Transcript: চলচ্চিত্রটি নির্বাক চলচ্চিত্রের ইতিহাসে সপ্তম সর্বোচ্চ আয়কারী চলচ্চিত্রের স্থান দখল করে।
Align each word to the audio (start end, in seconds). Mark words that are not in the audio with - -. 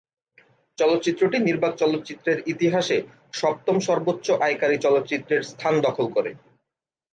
চলচ্চিত্রটি 0.77 1.37
নির্বাক 1.39 1.73
চলচ্চিত্রের 1.75 2.39
ইতিহাসে 2.47 2.97
সপ্তম 3.33 3.75
সর্বোচ্চ 3.79 4.27
আয়কারী 4.41 4.77
চলচ্চিত্রের 4.77 5.41
স্থান 5.43 5.73
দখল 5.81 6.07
করে। 6.15 6.31